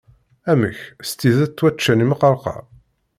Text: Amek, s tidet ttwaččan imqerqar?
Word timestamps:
Amek, 0.51 0.79
s 1.07 1.09
tidet 1.19 1.49
ttwaččan 1.53 2.03
imqerqar? 2.03 2.63